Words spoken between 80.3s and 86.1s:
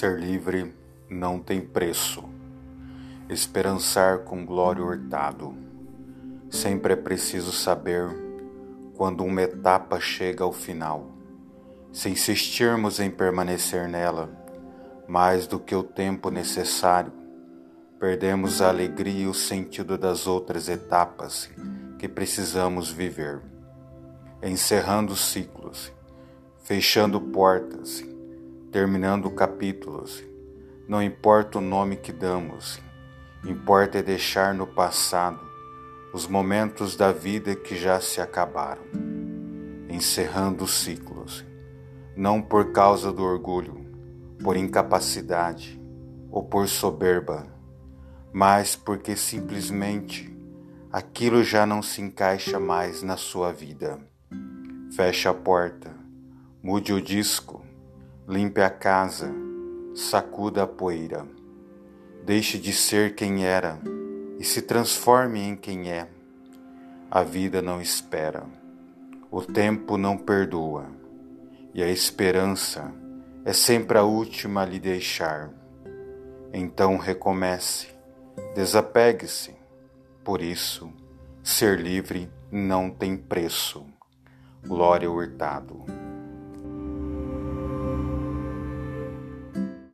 isso, ser livre não tem preço. Glória Hurtado.